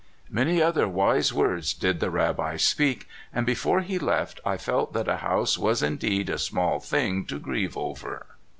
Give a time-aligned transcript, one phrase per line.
[0.31, 5.07] Many other wise words did the Rabbi speak, and before he left I felt that
[5.07, 8.25] a house was indeed a small thing to grieve over.